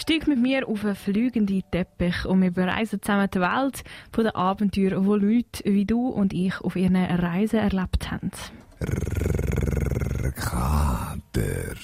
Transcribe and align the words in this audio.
Steig 0.00 0.26
mit 0.26 0.38
mir 0.38 0.66
auf 0.66 0.82
einen 0.82 0.96
fliegenden 0.96 1.62
Teppich 1.70 2.24
und 2.24 2.40
wir 2.40 2.50
bereisen 2.50 3.02
zusammen 3.02 3.28
die 3.34 3.40
Welt 3.40 3.84
von 4.12 4.24
den 4.24 4.34
Abenteuern, 4.34 5.04
die 5.04 5.26
Leute 5.26 5.64
wie 5.64 5.84
du 5.84 6.08
und 6.08 6.32
ich 6.32 6.58
auf 6.62 6.74
ihren 6.74 6.96
Reisen 6.96 7.58
erlebt 7.58 8.10
haben. 8.10 8.30
Kader. 10.34 11.74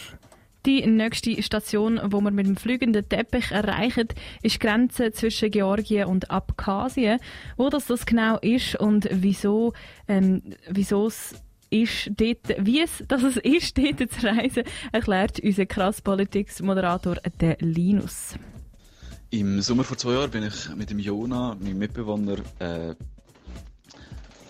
Die 0.64 0.86
nächste 0.86 1.42
Station, 1.42 2.00
wo 2.06 2.22
wir 2.22 2.30
mit 2.30 2.46
dem 2.46 2.56
fliegenden 2.56 3.06
Teppich 3.06 3.52
erreichen, 3.52 4.08
ist 4.42 4.54
die 4.54 4.58
Grenze 4.60 5.12
zwischen 5.12 5.50
Georgien 5.50 6.06
und 6.06 6.30
Abkhazien. 6.30 7.20
Wo 7.58 7.68
das, 7.68 7.86
das 7.86 8.06
genau 8.06 8.38
ist 8.38 8.76
und 8.76 9.08
wieso, 9.12 9.74
ähm, 10.08 10.42
wieso 10.70 11.06
es 11.06 11.34
ist 11.70 12.10
dort, 12.16 12.56
wie 12.58 12.80
es, 12.80 13.04
dass 13.08 13.22
es 13.22 13.36
ist, 13.36 13.76
dort 13.78 13.98
zu 13.98 14.26
reisen, 14.26 14.64
erklärt 14.92 15.40
unser 15.40 15.66
krass 15.66 16.00
Politics-Moderator, 16.00 17.16
der 17.40 17.56
Linus. 17.60 18.34
Im 19.30 19.60
Sommer 19.60 19.84
vor 19.84 19.96
zwei 19.96 20.12
Jahren 20.12 20.30
bin 20.30 20.44
ich 20.44 20.74
mit 20.74 20.90
dem 20.90 20.98
Jona, 20.98 21.56
meinem 21.60 21.78
Mitbewohner, 21.78 22.38
äh, 22.60 22.94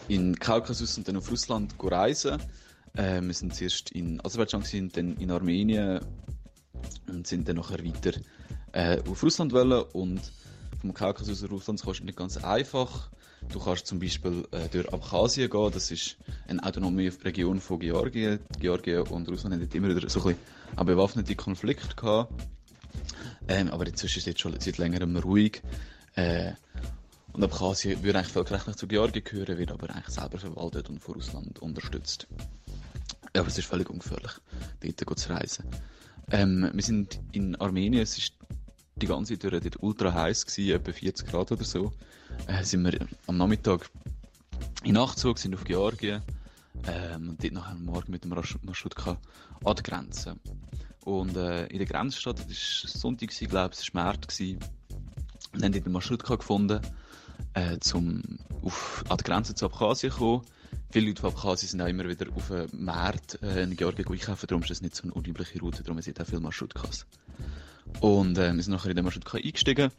in 0.08 0.38
Kaukasus 0.38 0.96
und 0.98 1.08
dann 1.08 1.16
auf 1.16 1.30
Russland 1.30 1.74
reisen. 1.80 2.40
Äh, 2.94 3.20
wir 3.22 3.34
sind 3.34 3.54
zuerst 3.54 3.90
in 3.90 4.24
Aserbaidschan, 4.24 4.62
gewesen, 4.62 4.90
dann 4.92 5.16
in 5.16 5.30
Armenien 5.30 6.00
und 7.08 7.26
sind 7.26 7.48
dann 7.48 7.56
nachher 7.56 7.84
weiter 7.84 8.12
äh, 8.72 9.00
auf 9.08 9.22
Russland 9.22 9.52
wollen. 9.52 9.82
Und 9.92 10.20
vom 10.80 10.94
Kaukasus 10.94 11.42
aus 11.42 11.50
Russland 11.50 11.82
kannst 11.82 12.00
du 12.00 12.04
nicht 12.04 12.18
ganz 12.18 12.36
einfach. 12.36 13.10
Du 13.52 13.60
kannst 13.60 13.86
zum 13.86 13.98
Beispiel 13.98 14.46
äh, 14.50 14.68
durch 14.68 14.92
Abkhazien 14.92 15.48
gehen, 15.50 15.70
das 15.72 15.90
ist 15.90 16.16
eine 16.48 16.62
autonome 16.62 17.10
Region 17.24 17.60
von 17.60 17.78
Georgien. 17.78 18.40
Georgien 18.60 19.02
und 19.02 19.28
Russland 19.28 19.54
haben 19.54 19.68
immer 19.72 19.88
wieder 19.88 20.08
so 20.08 20.20
ein 20.20 20.34
bisschen 20.34 20.46
einen 20.76 20.88
gehabt. 21.96 22.32
Ähm, 23.48 23.68
aber 23.70 23.86
inzwischen 23.86 24.18
ist 24.18 24.26
es 24.26 24.32
jetzt 24.32 24.40
schon 24.40 24.58
seit 24.58 24.78
längerem 24.78 25.16
ruhig. 25.16 25.62
Äh, 26.14 26.52
und 27.32 27.44
Abkhazien 27.44 28.02
würde 28.02 28.18
eigentlich 28.18 28.32
völkerrechtlich 28.32 28.76
zu 28.76 28.86
Georgien 28.86 29.24
gehören, 29.24 29.58
wird 29.58 29.70
aber 29.70 29.90
eigentlich 29.90 30.14
selber 30.14 30.38
verwaltet 30.38 30.88
und 30.88 31.00
von 31.00 31.14
Russland 31.14 31.58
unterstützt. 31.58 32.26
Ja, 33.34 33.42
aber 33.42 33.48
es 33.48 33.58
ist 33.58 33.66
völlig 33.66 33.90
ungefährlich, 33.90 34.32
dort 34.80 35.18
zu 35.18 35.30
reisen. 35.30 35.66
Ähm, 36.30 36.70
wir 36.72 36.82
sind 36.82 37.20
in 37.32 37.54
Armenien, 37.56 38.02
es 38.02 38.16
ist 38.16 38.34
die 38.96 39.06
ganze 39.06 39.38
Zeit 39.38 39.52
dort 39.52 39.82
ultra 39.82 40.12
heiß 40.12 40.46
gewesen, 40.46 40.74
etwa 40.74 40.92
40 40.92 41.28
Grad 41.28 41.52
oder 41.52 41.64
so. 41.64 41.92
Äh, 42.46 42.64
sind 42.64 42.84
wir 42.84 43.06
am 43.26 43.36
Nachmittag 43.36 43.90
in 44.84 44.94
Nachtzug, 44.94 45.38
sind 45.38 45.54
auf 45.54 45.64
Georgien, 45.64 46.22
ähm, 46.86 47.30
und 47.30 47.42
dort 47.42 47.52
nachher 47.52 47.72
am 47.72 47.84
Morgen 47.84 48.10
mit 48.10 48.24
dem 48.24 48.30
Marschrutka 48.30 49.18
an 49.64 49.74
der 49.74 49.82
Grenze. 49.82 50.36
Und 51.04 51.36
äh, 51.36 51.66
in 51.66 51.78
der 51.78 51.86
Grenzstadt, 51.86 52.38
das 52.38 52.48
war 52.48 52.90
Sonntag, 52.90 53.28
glaube 53.28 53.74
ich, 53.74 53.80
es 53.80 53.94
war 53.94 54.04
März, 54.04 54.40
und 54.40 55.62
haben 55.62 55.72
dort 55.72 55.86
den 55.86 55.92
Marschrutka 55.92 56.36
gefunden, 56.36 56.80
äh, 57.52 57.76
auf, 58.62 59.04
an 59.08 59.16
der 59.16 59.24
Grenze 59.24 59.54
zu 59.54 59.66
Abkhazien 59.66 60.10
zu 60.10 60.18
kommen. 60.18 60.42
Viele 60.90 61.08
Leute 61.08 61.20
von 61.20 61.30
Abkhazien 61.30 61.68
sind 61.68 61.82
auch 61.82 61.86
immer 61.86 62.08
wieder 62.08 62.26
auf 62.34 62.48
dem 62.48 62.84
Markt 62.84 63.42
äh, 63.42 63.62
in 63.62 63.76
Georgien 63.76 64.08
einkaufen, 64.08 64.46
darum 64.46 64.62
ist 64.62 64.70
das 64.70 64.80
nicht 64.80 64.96
so 64.96 65.02
eine 65.02 65.12
unübliche 65.12 65.60
Route, 65.60 65.82
darum 65.82 66.00
sind 66.00 66.18
auch 66.18 66.26
viele 66.26 66.40
Marschrutkas. 66.40 67.06
Und 68.00 68.38
äh, 68.38 68.54
wir 68.54 68.62
sind 68.62 68.72
nachher 68.72 68.90
in 68.90 68.96
den 68.96 69.04
Marschrutka 69.04 69.38
eingestiegen 69.38 69.90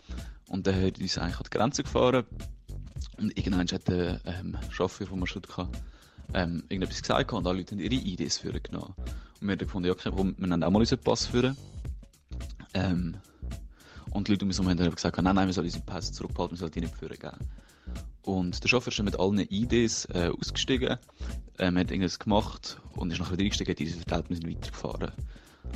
und 0.47 0.67
dann 0.67 0.81
hat 0.81 0.99
uns 0.99 1.17
eigentlich 1.17 1.37
an 1.37 1.43
die 1.43 1.57
Grenze 1.57 1.83
gefahren. 1.83 2.25
Und 3.17 3.37
irgendwann 3.37 3.67
hat 3.67 3.87
der 3.87 4.21
ähm, 4.25 4.57
Chauffeur 4.71 5.07
vom 5.07 5.19
Marschrutka 5.19 5.69
ähm, 6.33 6.63
irgendetwas 6.69 7.01
gesagt 7.01 7.33
und 7.33 7.47
alle 7.47 7.59
Leute 7.59 7.75
haben 7.75 7.79
ihre 7.79 7.95
Ideen 7.95 8.29
für 8.29 8.51
genommen. 8.51 8.93
Und 9.39 9.47
wir 9.47 9.51
haben 9.51 9.57
gefunden, 9.59 9.87
ja, 9.87 9.93
okay, 9.93 10.09
warum, 10.11 10.35
wir 10.37 10.47
nehmen 10.47 10.63
auch 10.63 10.71
mal 10.71 10.79
unseren 10.79 10.99
Pass 10.99 11.25
führen. 11.25 11.57
Ähm, 12.73 13.15
und 14.11 14.27
die 14.27 14.31
Leute 14.31 14.45
um 14.45 14.49
uns 14.49 14.59
herum 14.59 14.69
haben 14.69 14.95
gesagt, 14.95 15.21
nein, 15.21 15.35
nein, 15.35 15.47
wir 15.47 15.53
sollen 15.53 15.67
unseren 15.67 15.85
Pass 15.85 16.11
zurückbehalten, 16.11 16.57
wir 16.57 16.59
sollen 16.59 16.71
die 16.71 16.81
nicht 16.81 16.95
führen 16.95 17.17
geben. 17.17 17.37
Und 18.21 18.61
der 18.63 18.67
Chauffeur 18.67 18.91
ist 18.91 19.01
mit 19.03 19.19
allen 19.19 19.39
Ideen 19.39 19.91
äh, 20.13 20.27
ausgestiegen, 20.29 20.97
ähm, 21.59 21.77
hat 21.77 21.91
irgendwas 21.91 22.19
gemacht 22.19 22.77
und 22.95 23.11
ist 23.11 23.19
nachher 23.19 23.33
wieder 23.33 23.43
eingestiegen, 23.43 23.71
hat 23.71 23.79
uns 23.79 23.95
vertellt, 23.95 24.29
wir 24.29 24.35
sind 24.35 24.49
weitergefahren. 24.49 25.11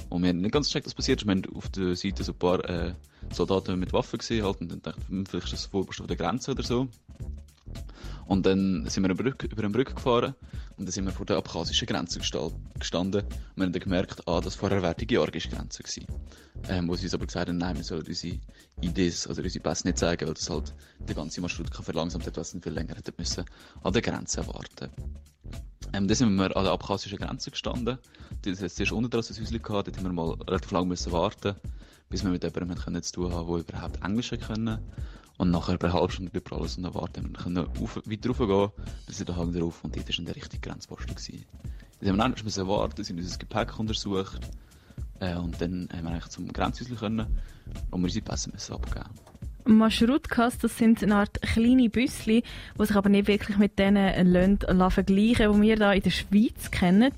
Und 0.10 0.24
wir 0.24 0.30
haben 0.30 0.42
nicht 0.42 0.52
ganz 0.52 0.68
gecheckt, 0.68 0.88
was 0.88 0.94
passiert 0.94 1.22
ist. 1.22 1.28
Wir 1.28 1.32
haben 1.32 1.44
auf 1.56 1.70
der 1.70 1.96
Seite 1.96 2.24
so 2.24 2.34
ein 2.34 2.40
paar 2.40 2.64
äh, 2.70 2.94
Soldaten 3.32 3.80
mit 3.80 3.94
Waffen 3.94 4.20
gesehen 4.20 4.44
halt, 4.44 4.62
und 4.62 4.72
dann 4.72 4.82
dachten 4.82 5.04
wir, 5.10 5.26
vielleicht 5.26 5.48
ist 5.48 5.54
das 5.54 5.66
Vorpost 5.66 6.02
auf 6.02 6.08
der 6.08 6.18
Grenze 6.18 6.52
oder 6.52 6.64
so. 6.64 6.88
Und 8.26 8.46
dann 8.46 8.88
sind 8.88 9.04
wir 9.04 9.10
über, 9.10 9.24
Brücke, 9.24 9.48
über 9.48 9.64
eine 9.64 9.72
Brücke 9.72 9.94
gefahren 9.94 10.36
und 10.78 10.86
dann 10.86 10.92
sind 10.92 11.06
wir 11.06 11.12
vor 11.12 11.26
der 11.26 11.38
abkhazischen 11.38 11.86
Grenze 11.86 12.20
gestanden. 12.20 13.22
Und 13.24 13.58
wir 13.58 13.66
haben 13.66 13.74
dann 13.74 13.82
gemerkt, 13.82 14.28
ah, 14.28 14.40
das 14.40 14.56
vorher 14.56 14.82
wäre 14.82 14.96
die 14.96 15.08
georgische 15.08 15.50
Grenze 15.50 15.84
gewesen. 15.84 16.06
Ähm, 16.70 16.88
wo 16.88 16.96
sie 16.96 17.06
uns 17.06 17.14
aber 17.14 17.26
gesagt 17.26 17.50
haben, 17.50 17.58
nein, 17.58 17.76
wir 17.76 17.84
sollen 17.84 18.06
unsere 18.08 18.40
Ideen, 18.80 19.14
also 19.28 19.42
unsere 19.42 19.64
Pässe 19.64 19.88
nicht 19.88 19.98
zeigen, 19.98 20.28
weil 20.28 20.34
das 20.34 20.50
halt 20.50 20.74
der 21.00 21.16
ganze 21.16 21.42
Marschrut 21.42 21.74
verlangsamt 21.76 22.26
hat, 22.26 22.38
was 22.38 22.52
viel 22.52 22.72
länger 22.72 22.96
hätte 22.96 23.14
müssen 23.18 23.44
an 23.84 23.94
der 23.94 24.02
Grenze 24.02 24.48
warten. 24.48 24.90
Ähm, 25.94 26.08
dann 26.08 26.16
sind 26.16 26.36
wir 26.36 26.56
an 26.56 26.64
der 26.64 26.74
abkhazischen 26.74 27.18
Grenze 27.18 27.52
gestanden. 27.52 27.98
Das 28.44 28.62
hat 28.62 28.72
zuerst 28.72 28.92
unten 28.92 29.10
dran 29.10 29.24
ein 29.28 29.42
Häuschen 29.42 29.62
gehabt, 29.62 29.88
dort 29.88 29.98
haben 29.98 30.04
wir 30.04 30.14
mal 30.14 30.32
relativ 30.48 30.72
lange 30.72 30.88
müssen 30.88 31.12
warten, 31.12 31.56
bis 32.10 32.24
wir 32.24 32.32
mit 32.32 32.44
jemandem 32.44 32.78
können 32.78 33.04
zu 33.04 33.14
tun 33.14 33.34
haben, 33.34 33.48
der 33.48 33.76
überhaupt 33.76 34.04
Englisch 34.04 34.30
können. 34.30 34.80
Und 35.38 35.52
nachher 35.52 35.78
bei 35.78 35.88
einer 35.88 35.96
halben 35.96 36.12
Stunde 36.12 36.32
über 36.38 36.56
alles 36.56 36.78
und 36.78 36.84
dann 36.84 36.94
warten 36.94 37.32
wir 37.32 37.40
können 37.40 37.68
auf, 37.82 37.96
weiter 38.06 38.30
raufgehen, 38.30 38.72
bis 39.08 39.20
wir 39.20 39.26
den 39.26 39.36
Hang 39.36 39.54
drauf 39.54 39.84
und 39.84 39.96
dort 39.96 40.08
war 40.08 40.26
der 40.26 40.36
richtige 40.36 40.70
Grenzposten. 40.70 41.16
Gewesen. 41.16 41.46
Dann 42.00 42.10
haben 42.10 42.18
wir 42.18 42.26
endlich 42.26 42.44
müssen 42.44 42.68
warten, 42.68 43.04
sind 43.04 43.20
unser 43.20 43.38
Gepäck 43.38 43.80
untersucht 43.80 44.42
äh, 45.20 45.36
und 45.36 45.60
dann 45.60 45.90
haben 45.92 46.04
wir 46.04 46.12
eigentlich 46.12 46.30
zum 46.30 46.48
Grenzhäuschen 46.52 46.96
können 46.96 47.40
und 47.90 48.02
wir 48.02 48.06
unsere 48.06 48.24
Pässe 48.24 48.52
müssen 48.52 48.74
abgeben. 48.74 49.10
Maschrutkas, 49.78 50.58
das 50.58 50.78
sind 50.78 51.04
eine 51.04 51.16
Art 51.16 51.42
kleine 51.42 51.90
Büsschen, 51.90 52.42
die 52.80 52.86
sich 52.86 52.96
aber 52.96 53.10
nicht 53.10 53.28
wirklich 53.28 53.58
mit 53.58 53.80
denen 53.80 54.28
Ländern 54.28 54.92
vergleichen, 54.92 55.54
die 55.54 55.62
wir 55.62 55.76
hier 55.76 55.94
in 55.94 56.02
der 56.02 56.10
Schweiz 56.10 56.72
kennen. 56.72 57.12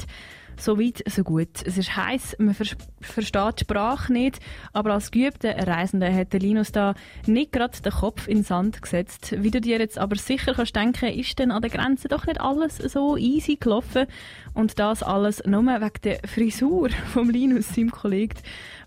So 0.58 0.80
weit, 0.80 1.04
so 1.10 1.24
gut. 1.24 1.66
Es 1.66 1.78
ist 1.78 1.96
heiß, 1.96 2.38
man 2.40 2.54
ver 2.54 2.66
versteht 3.02 3.60
die 3.60 3.64
Sprache 3.66 4.14
nicht, 4.14 4.40
aber 4.72 4.94
als 4.94 5.12
geübter 5.12 5.56
Reisender 5.68 6.14
hat 6.14 6.32
der 6.32 6.40
Linus 6.40 6.72
da 6.72 6.96
nicht 7.26 7.52
gerade 7.52 7.82
den 7.82 7.92
Kopf 7.92 8.28
in 8.28 8.40
den 8.40 8.44
Sand 8.44 8.82
gesetzt. 8.82 9.36
Wie 9.38 9.52
du 9.52 9.60
dir 9.60 9.80
jetzt 9.80 9.98
aber 9.98 10.16
sicher 10.16 10.54
kannst 10.54 10.76
denken, 10.76 11.08
ist 11.08 11.38
denn 11.38 11.52
an 11.52 11.62
der 11.62 11.72
Grenze 11.72 12.08
doch 12.08 12.26
nicht 12.26 12.40
alles 12.40 12.78
so 12.78 13.18
easy 13.18 13.58
gelaufen 13.58 14.08
und 14.54 14.80
das 14.80 15.04
alles 15.04 15.44
nur 15.46 15.64
wegen 15.66 16.02
der 16.04 16.20
Frisur 16.26 16.90
vom 17.14 17.30
Linus, 17.30 17.74
seinem 17.74 17.92
Kollegen. 17.92 18.38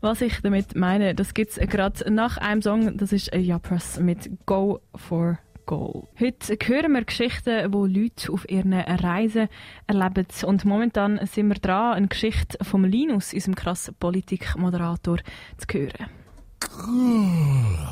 Was 0.00 0.20
ich 0.20 0.40
damit 0.42 0.76
meine, 0.76 1.14
das 1.14 1.34
gibt's 1.34 1.56
gerade 1.56 2.10
nach 2.12 2.38
einem 2.38 2.62
Song, 2.62 2.96
das 2.96 3.12
ist 3.12 3.34
Jappers 3.34 3.98
mit 3.98 4.30
Go 4.46 4.80
for 4.94 5.38
Goal. 5.66 6.08
Heute 6.18 6.56
hören 6.64 6.92
wir 6.92 7.04
Geschichten, 7.04 7.70
die 7.70 8.00
Leute 8.00 8.32
auf 8.32 8.48
ihren 8.48 8.72
Reisen 8.72 9.48
erleben. 9.86 10.26
Und 10.44 10.64
momentan 10.64 11.20
sind 11.26 11.48
wir 11.48 11.56
dran, 11.56 11.94
eine 11.94 12.08
Geschichte 12.08 12.64
von 12.64 12.84
Linus, 12.84 13.34
unserem 13.34 13.56
krassen 13.56 13.94
Politikmoderator, 13.98 15.18
zu 15.58 15.78
hören. 15.78 16.06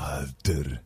Alter. 0.01 0.81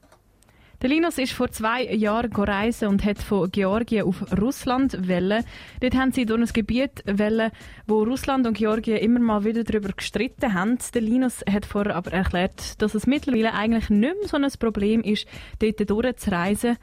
Der 0.80 0.90
Linus 0.90 1.18
ist 1.18 1.32
vor 1.32 1.50
zwei 1.50 1.92
Jahren 1.92 2.32
reisen 2.32 2.86
und 2.86 3.04
hat 3.04 3.18
von 3.18 3.50
Georgien 3.50 4.06
auf 4.06 4.24
Russland 4.40 5.08
wählen. 5.08 5.44
Dort 5.80 5.96
haben 5.96 6.12
sie 6.12 6.24
durch 6.24 6.40
ein 6.40 6.52
Gebiet 6.52 7.02
wählen, 7.04 7.50
wo 7.88 8.04
Russland 8.04 8.46
und 8.46 8.56
Georgien 8.56 8.98
immer 8.98 9.18
mal 9.18 9.44
wieder 9.44 9.64
darüber 9.64 9.88
gestritten 9.88 10.54
haben. 10.54 10.78
Der 10.94 11.02
Linus 11.02 11.44
hat 11.50 11.66
vorher 11.66 11.96
aber 11.96 12.12
erklärt, 12.12 12.80
dass 12.80 12.94
es 12.94 13.08
mittlerweile 13.08 13.54
eigentlich 13.54 13.90
nicht 13.90 14.14
mehr 14.20 14.28
so 14.28 14.36
ein 14.36 14.46
Problem 14.60 15.02
ist, 15.02 15.26
dort 15.58 15.90
durchzureisen. 15.90 16.76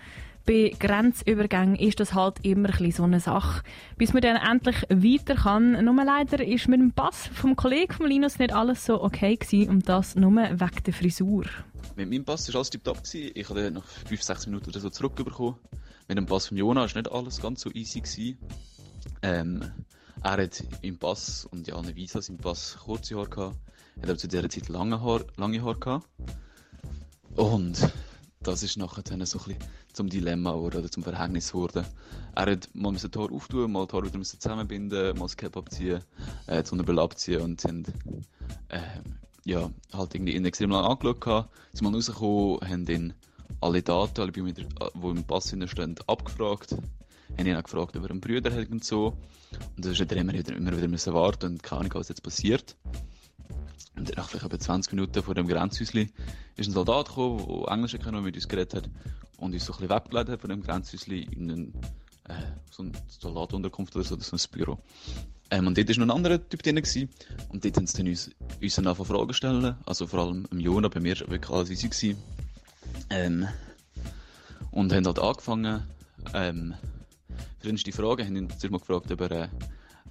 Bei 0.46 0.74
Grenzübergängen 0.78 1.78
ist 1.78 2.02
das 2.02 2.14
halt 2.14 2.36
immer 2.44 2.70
ein 2.78 2.92
so 2.92 3.04
eine 3.04 3.22
Sache. 3.22 3.64
Bis 3.98 4.12
man 4.12 4.22
dann 4.22 4.36
endlich 4.36 4.76
weiter 4.90 5.36
kann. 5.36 5.84
Nur 5.84 6.04
leider 6.04 6.46
ist 6.46 6.68
mit 6.68 6.82
dem 6.82 6.92
Pass 6.92 7.30
vom 7.34 7.56
Kollegen 7.56 7.94
von 7.94 8.08
Linus 8.08 8.40
nicht 8.40 8.54
alles 8.54 8.86
so 8.86 9.02
okay 9.02 9.38
gewesen 9.38 9.70
und 9.70 9.88
das 9.88 10.16
nur 10.16 10.34
wegen 10.36 10.84
der 10.86 10.94
Frisur. 10.94 11.46
Mit 11.96 12.10
meinem 12.10 12.26
Pass 12.26 12.48
war 12.50 12.56
alles 12.56 12.70
tiptop. 12.70 13.02
Ich 13.14 13.50
habe 13.50 13.72
nach 13.72 13.86
5, 13.86 14.22
6 14.22 14.48
Minuten 14.48 14.70
oder 14.70 14.80
so 14.80 14.90
zurückbekommen. 14.90 15.56
Mit 16.08 16.18
dem 16.18 16.26
Pass 16.26 16.48
von 16.48 16.58
Jona 16.58 16.82
war 16.82 16.88
nicht 16.88 17.12
alles 17.12 17.42
ganz 17.42 17.62
so 17.62 17.72
easy. 17.72 18.02
Gewesen. 18.02 18.38
Ähm, 19.22 19.72
er 20.24 20.44
hat 20.44 20.64
im 20.82 20.98
Pass 20.98 21.46
und 21.46 21.68
ja, 21.68 21.78
eine 21.78 21.96
Visa 21.96 22.20
im 22.28 22.38
Pass 22.38 22.78
kurze 22.84 23.16
Haare 23.16 23.30
gehabt. 23.30 23.58
Er 23.96 24.02
hat 24.02 24.10
aber 24.10 24.18
zu 24.18 24.28
dieser 24.28 24.50
Zeit 24.50 24.68
lange 24.68 25.02
Haare, 25.02 25.28
lange 25.38 25.62
Haare 25.62 25.80
gehabt. 25.80 26.08
Und 27.36 27.92
das 28.42 28.62
ist 28.62 28.78
nachher 28.78 29.02
dann 29.02 29.26
so 29.26 29.40
ein 29.40 29.46
bisschen 29.46 29.64
zum 29.94 30.10
Dilemma 30.10 30.54
oder 30.54 30.90
zum 30.92 31.04
Verhängnis 31.04 31.52
geworden. 31.52 31.86
Er 32.36 32.52
hat 32.52 32.70
mal 32.74 32.94
das 32.94 33.10
Tor 33.10 33.32
auftun, 33.32 33.72
mal 33.72 33.86
das 33.86 33.92
Tor 33.92 34.06
wieder 34.06 34.22
zusammenbinden, 34.22 35.18
mal 35.18 35.26
das 35.26 35.38
Cap 35.38 35.56
abziehen, 35.56 36.02
äh, 36.48 36.62
die 36.62 36.68
Sonnenbrille 36.68 37.02
abziehen 37.02 37.42
und 37.42 37.62
sind, 37.62 37.88
äh, 38.68 38.82
ja, 39.46 39.70
halt 39.94 40.16
irgendwie 40.16 40.36
ihn 40.36 40.44
extrem 40.46 40.72
lange 40.72 40.90
angeschaut. 40.90 41.50
Sie 41.72 41.78
sind 41.78 41.88
mal 41.88 41.96
rausgekommen, 41.96 42.60
haben 42.62 42.88
ihn 42.88 43.14
alle 43.62 43.82
Daten, 43.82 44.22
alle 44.22 44.32
Biometer, 44.32 44.64
die 44.64 45.08
im 45.08 45.24
Pass 45.24 45.48
stehen, 45.48 45.96
abgefragt. 46.08 46.72
Haben 47.38 47.48
ihn 47.48 47.56
auch 47.56 47.64
gefragt, 47.64 47.96
ob 47.96 48.04
er 48.04 48.10
einen 48.10 48.22
Brüder 48.22 48.52
hat 48.52 48.70
und 48.70 48.84
so. 48.84 49.16
Und 49.76 49.86
das 49.86 50.00
ist 50.00 50.12
er 50.12 50.18
immer 50.18 50.34
wieder, 50.34 50.56
immer 50.56 50.76
wieder 50.76 50.88
müssen 50.88 51.14
warten 51.14 51.54
und 51.54 51.64
keine 51.64 51.82
Ahnung, 51.82 51.94
was 51.96 52.10
jetzt 52.10 52.24
passiert. 52.24 52.76
Und 53.96 54.16
nach 54.18 54.28
vielleicht 54.28 54.46
etwa 54.46 54.60
20 54.60 54.94
Minuten 54.94 55.24
vor 55.24 55.36
dem 55.36 55.48
Grenzhäuschen 55.48 56.12
ist 56.58 56.68
ein 56.68 56.74
Soldat 56.74 57.08
gekommen, 57.08 57.46
der 57.48 57.72
Englisch 57.72 57.98
kann, 57.98 58.24
mit 58.24 58.36
uns 58.36 58.48
geredet 58.48 58.74
hat 58.74 58.90
und 59.38 59.54
uns 59.54 59.66
so 59.66 59.74
ein 59.74 59.80
bisschen 59.80 59.96
weggeleitet 59.96 60.34
hat 60.34 60.42
von 60.42 60.50
dem 60.50 60.62
Grenzhäuschen 60.62 61.14
in 61.14 61.52
einen, 61.52 61.74
äh, 62.28 62.34
so 62.72 62.84
eine 62.84 62.92
Soldatunterkunft 63.08 63.96
oder 63.96 64.04
so, 64.04 64.18
so 64.20 64.36
ein 64.36 64.42
Büro. 64.52 64.80
Ähm, 65.52 65.68
und 65.68 65.78
dort 65.78 65.90
war 65.90 66.06
noch 66.06 66.16
ein 66.16 66.18
anderer 66.18 66.50
Typ 66.50 66.64
drin. 66.64 66.76
Gewesen. 66.76 67.10
Und 67.50 67.64
dort 67.64 67.78
haben 67.78 67.88
sie 67.88 67.98
dann 67.98 68.08
uns, 68.08 68.32
uns 68.62 68.76
dann 68.76 68.96
Fragen 68.96 69.34
stellen. 69.34 69.76
Also 69.86 70.08
vor 70.08 70.20
allem 70.20 70.48
im 70.52 70.60
Jona, 70.60 70.88
bei 70.88 71.00
mir 71.00 71.20
war 71.20 71.30
wirklich 71.30 71.52
alles 71.52 71.70
easy. 71.70 71.88
Gewesen. 71.90 72.18
Ähm, 73.10 73.48
und 74.72 74.92
haben 74.92 75.06
halt 75.06 75.20
angefangen, 75.20 75.84
ähm, 76.34 76.74
verschiedenste 77.60 77.92
Fragen, 77.92 78.26
haben 78.26 78.36
ihn 78.36 78.50
zuerst 78.50 78.72
mal 78.72 78.80
gefragt, 78.80 79.12
ob 79.12 79.22
er 79.22 79.32
äh, 79.32 79.50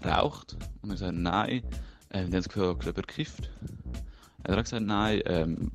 raucht. 0.04 0.56
Und 0.82 0.90
er 0.90 0.94
gesagt, 0.94 1.14
nein. 1.14 1.62
Ähm, 2.10 2.30
dann 2.30 2.34
haben 2.34 2.42
sie 2.42 2.48
gefragt, 2.48 2.86
ob 2.86 2.96
er 2.96 3.02
kifft. 3.02 3.50
Er 4.44 4.56
hat 4.56 4.64
gesagt, 4.64 4.86
nein. 4.86 5.22
Ähm, 5.26 5.72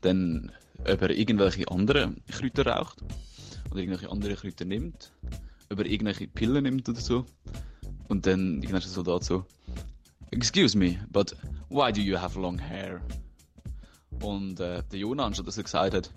dann, 0.00 0.52
ob 0.80 1.02
er 1.02 1.10
irgendwelche 1.10 1.68
anderen 1.68 2.22
Kräuter 2.30 2.66
raucht. 2.66 3.02
Oder 3.70 3.80
irgendwelche 3.80 4.10
anderen 4.10 4.36
Kräuter 4.36 4.64
nimmt. 4.64 5.12
Ob 5.70 5.80
er 5.80 5.86
irgendwelche 5.86 6.28
Pillen 6.28 6.62
nimmt 6.62 6.88
oder 6.88 7.00
so. 7.00 7.26
Und 8.08 8.26
dann 8.26 8.60
die 8.60 8.68
ganze 8.68 8.88
Soldat 8.88 9.24
so, 9.24 9.44
Excuse 10.30 10.76
me, 10.76 10.98
but 11.10 11.36
why 11.68 11.92
do 11.92 12.00
you 12.00 12.18
have 12.18 12.38
long 12.38 12.58
hair? 12.58 13.00
Und 14.20 14.60
äh, 14.60 14.82
der 14.90 14.98
Jonah, 14.98 15.26
anstatt 15.26 15.46
dass 15.46 15.56
er 15.56 15.64
gesagt 15.64 15.94
hat, 15.94 16.10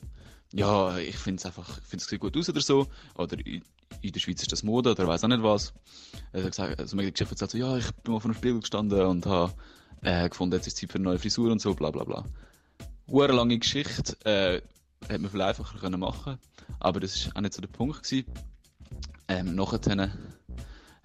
ja, 0.53 0.97
ich 0.97 1.17
finde 1.17 1.39
es 1.39 1.45
einfach, 1.45 1.77
ich 1.77 1.83
finde 1.83 2.03
es 2.03 2.09
sieht 2.09 2.19
gut 2.19 2.35
aus 2.35 2.49
oder 2.49 2.61
so, 2.61 2.87
oder 3.15 3.37
in, 3.45 3.61
der 4.03 4.19
Schweiz 4.19 4.41
ist 4.41 4.51
das 4.51 4.63
Mode 4.63 4.91
oder 4.91 5.07
weiß 5.07 5.23
auch 5.23 5.27
nicht 5.27 5.43
was. 5.43 5.73
Er 6.31 6.43
hat 6.43 6.51
gesagt, 6.51 6.79
also 6.79 6.95
mir 6.95 7.03
die 7.03 7.11
Geschichte 7.11 7.33
erzählt 7.33 7.51
so, 7.51 7.57
ja, 7.57 7.77
ich 7.77 7.91
bin 8.03 8.13
mal 8.13 8.19
vor 8.19 8.29
einem 8.29 8.37
Spiegel 8.37 8.59
gestanden 8.59 9.01
und 9.01 9.25
habe 9.25 9.53
äh, 10.01 10.29
gefunden, 10.29 10.55
jetzt 10.55 10.67
ist 10.67 10.77
Zeit 10.77 10.91
für 10.91 10.95
eine 10.95 11.05
neue 11.05 11.19
Frisur 11.19 11.51
und 11.51 11.61
so, 11.61 11.73
bla 11.73 11.91
bla 11.91 12.03
bla. 12.03 12.23
Eine 13.11 13.33
lange 13.33 13.59
Geschichte, 13.59 14.15
äh, 14.25 14.61
hätte 15.07 15.19
man 15.19 15.31
viel 15.31 15.41
einfacher 15.41 15.79
können 15.79 15.99
machen 15.99 16.37
aber 16.79 16.99
das 16.99 17.15
ist 17.15 17.35
auch 17.35 17.41
nicht 17.41 17.53
so 17.53 17.61
der 17.61 17.69
Punkt 17.69 18.03
gewesen. 18.03 18.25
Ähm, 19.27 19.55
nachher 19.55 19.81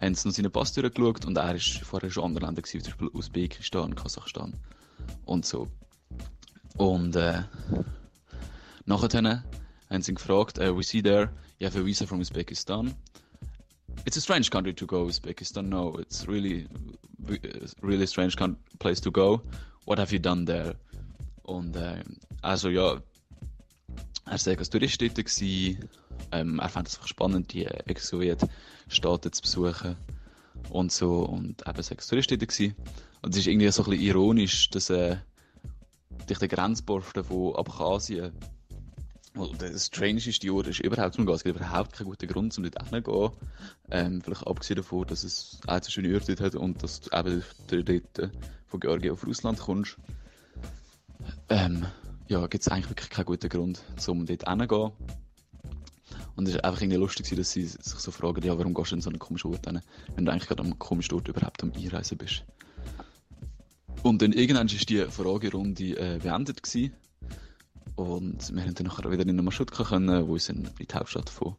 haben 0.02 0.14
sie 0.14 0.28
noch 0.28 0.34
seine 0.34 0.50
Pass 0.50 0.72
durchgeschaut 0.72 1.24
und 1.24 1.36
er 1.36 1.54
war 1.54 1.58
vorher 1.58 2.10
schon 2.10 2.22
in 2.22 2.26
anderen 2.28 2.56
Ländern, 2.56 2.64
zum 2.64 2.80
Beispiel 2.80 3.08
Usbekistan, 3.12 3.94
Kasachstan 3.94 4.54
und 5.24 5.46
so. 5.46 5.68
Und 6.76 7.14
äh, 7.16 7.42
nachher 8.84 9.42
haben 9.88 10.02
sie 10.02 10.12
ihn 10.12 10.16
gefragt, 10.16 10.58
uh, 10.58 10.76
we 10.76 10.82
see 10.82 11.02
there, 11.02 11.30
you 11.58 11.66
have 11.66 11.78
a 11.78 11.84
visa 11.84 12.06
from 12.06 12.20
Uzbekistan. 12.20 12.94
It's 14.04 14.16
a 14.16 14.20
strange 14.20 14.50
country 14.50 14.74
to 14.74 14.86
go, 14.86 15.04
Uzbekistan. 15.04 15.68
No, 15.68 15.98
it's 15.98 16.26
really, 16.26 16.66
really 17.82 18.06
strange 18.06 18.36
place 18.78 19.00
to 19.00 19.12
go. 19.12 19.42
What 19.84 19.98
have 19.98 20.12
you 20.12 20.18
done 20.18 20.46
there? 20.46 20.76
Und 21.42 21.76
äh, 21.76 22.02
also 22.40 22.70
ja, 22.70 22.94
er 24.24 24.46
war 24.46 24.58
als 24.58 24.70
Tourist 24.70 25.00
dort. 25.00 25.14
Gewesen. 25.14 25.88
Ähm, 26.32 26.58
er 26.58 26.68
fand 26.68 26.88
es 26.88 26.98
spannend, 27.04 27.52
die 27.52 27.66
Ex-Sowjet-Staaten 27.66 29.32
zu 29.32 29.42
besuchen 29.42 29.96
und 30.70 30.92
so. 30.92 31.20
Und 31.20 31.66
eben 31.66 31.82
sechs 31.82 32.06
Touristen 32.06 32.38
gewesen. 32.38 32.74
Und 33.22 33.34
es 33.34 33.40
ist 33.40 33.46
irgendwie 33.46 33.70
so 33.70 33.84
ein 33.84 33.90
bisschen 33.90 34.06
ironisch, 34.06 34.70
dass 34.70 34.90
äh, 34.90 35.16
durch 36.26 36.38
den 36.38 36.48
Grenzposten 36.48 37.24
von 37.24 37.54
Abkhazien 37.56 38.32
und 39.34 39.62
das 39.62 39.86
strangeste 39.86 40.52
Ort 40.52 40.66
ist 40.66 40.80
überhaupt 40.80 41.14
zum 41.14 41.24
Gehen. 41.24 41.34
Es 41.34 41.44
gibt 41.44 41.56
überhaupt 41.56 41.94
keinen 41.94 42.08
guten 42.08 42.28
Grund, 42.28 42.56
um 42.58 42.64
dort 42.64 42.90
hinzugehen. 42.90 43.30
Ähm, 43.90 44.20
vielleicht 44.20 44.46
abgesehen 44.46 44.76
davon, 44.76 45.06
dass 45.06 45.24
es 45.24 45.58
auch 45.66 45.82
so 45.82 45.90
schöne 45.90 46.14
Orte 46.14 46.36
hat 46.38 46.54
und 46.54 46.82
dass 46.82 47.00
du 47.00 47.16
eben 47.16 47.42
dort 47.66 48.30
von 48.66 48.80
Georgien 48.80 49.12
auf 49.12 49.26
Russland 49.26 49.58
kommst. 49.58 49.96
Ähm, 51.48 51.86
ja, 52.28 52.46
gibt 52.46 52.62
es 52.62 52.68
eigentlich 52.68 52.90
wirklich 52.90 53.10
keinen 53.10 53.24
guten 53.24 53.48
Grund, 53.48 53.82
um 54.06 54.26
dort 54.26 54.48
hinzugehen. 54.48 54.92
Und 56.36 56.48
es 56.48 56.54
war 56.54 56.64
einfach 56.64 56.80
irgendwie 56.80 56.98
lustig, 56.98 57.28
dass 57.36 57.52
sie 57.52 57.66
sich 57.66 57.82
so 57.82 58.10
fragen, 58.10 58.42
ja, 58.44 58.56
warum 58.58 58.74
gehst 58.74 58.92
du 58.92 58.96
in 58.96 59.02
so 59.02 59.10
einen 59.10 59.18
komischen 59.18 59.52
Ort 59.52 59.66
hin, 59.66 59.80
wenn 60.14 60.24
du 60.24 60.32
eigentlich 60.32 60.48
gerade 60.48 60.62
am 60.62 60.78
komischen 60.78 61.14
Ort 61.14 61.28
überhaupt 61.28 61.62
am 61.62 61.72
Einreisen 61.72 62.18
bist. 62.18 62.44
Und 64.02 64.22
dann 64.22 64.32
irgendwann 64.32 64.70
war 64.70 64.78
die 64.78 65.04
Fragerunde 65.04 65.96
äh, 65.96 66.18
beendet. 66.18 66.62
Gewesen. 66.62 66.92
Und 67.94 68.54
wir 68.54 68.62
haben 68.62 68.74
dann 68.74 68.86
wieder 68.88 69.22
in 69.22 69.30
eine 69.30 69.42
Marschutka 69.42 69.84
können, 69.84 70.26
wo 70.26 70.32
uns 70.32 70.48
in 70.48 70.68
die 70.78 70.86
Hauptstadt 70.92 71.28
von 71.28 71.56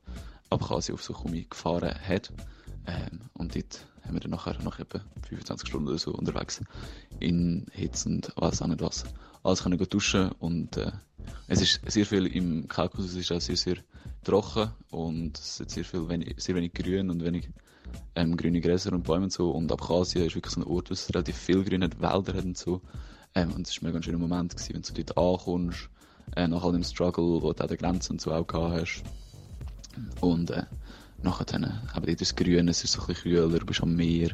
Abkhazien 0.49 0.95
auf 0.95 1.03
Suchumi 1.03 1.45
gefahren 1.49 1.93
hat. 2.07 2.33
Ähm, 2.85 3.21
und 3.33 3.55
dort 3.55 3.85
haben 4.03 4.13
wir 4.13 4.19
dann 4.19 4.31
nachher 4.31 4.57
nach 4.63 4.79
etwa 4.79 4.99
25 5.29 5.69
Stunden 5.69 5.87
oder 5.87 5.97
so 5.97 6.11
unterwegs 6.11 6.61
in 7.19 7.65
Hitze 7.71 8.09
und 8.09 8.37
auch 8.37 8.67
nicht 8.67 8.81
was 8.81 9.05
alles 9.43 9.63
können 9.63 9.77
duschen 9.77 10.31
und 10.39 10.77
äh, 10.77 10.91
es 11.47 11.61
ist 11.61 11.81
sehr 11.85 12.05
viel 12.05 12.27
im 12.27 12.67
Kaukasus 12.67 13.15
ist 13.15 13.31
auch 13.31 13.41
sehr, 13.41 13.57
sehr 13.57 13.77
trocken 14.23 14.71
und 14.91 15.37
es 15.37 15.59
hat 15.59 15.69
sehr, 15.69 15.85
viel 15.85 16.07
wenig, 16.09 16.35
sehr 16.37 16.55
wenig 16.55 16.73
Grün 16.73 17.09
und 17.09 17.23
wenig 17.23 17.49
ähm, 18.15 18.37
grüne 18.37 18.61
Gräser 18.61 18.93
und 18.93 19.03
Bäume 19.03 19.25
und 19.25 19.33
so 19.33 19.51
und 19.51 19.71
Abkhazien 19.71 20.25
ist 20.25 20.35
wirklich 20.35 20.53
so 20.53 20.61
ein 20.61 20.67
Ort, 20.67 20.89
wo 20.89 20.93
es 20.93 21.09
relativ 21.09 21.37
viel 21.37 21.63
Grün 21.63 21.83
hat, 21.83 22.01
Wälder 22.01 22.33
hat 22.33 22.45
und 22.45 22.57
so 22.57 22.81
ähm, 23.35 23.51
und 23.53 23.67
es 23.67 23.75
war 23.75 23.89
ein 23.89 23.93
mega 23.93 24.03
schöner 24.03 24.17
Moment 24.17 24.55
gewesen, 24.55 24.73
wenn 24.73 24.81
du 24.81 25.03
dort 25.03 25.17
ankommst 25.17 25.89
äh, 26.35 26.47
nach 26.47 26.63
all 26.63 26.71
dem 26.71 26.83
Struggle, 26.83 27.41
wo 27.41 27.53
du 27.53 27.61
an 27.61 27.67
der 27.67 27.77
Grenze 27.77 28.13
und 28.13 28.21
so 28.21 28.31
auch 28.31 28.47
gehabt 28.47 28.81
hast 28.81 29.03
und 30.21 30.51
äh, 30.51 30.63
nachher 31.21 31.45
dann, 31.45 31.81
aber 31.93 32.07
dort 32.07 32.21
ist 32.21 32.35
grün, 32.35 32.67
es 32.67 32.83
ist 32.83 32.93
so 32.93 33.01
ein 33.01 33.07
bisschen 33.07 33.31
kühler, 33.31 33.59
du 33.59 33.65
bist 33.65 33.81
am 33.81 33.95
Meer 33.95 34.31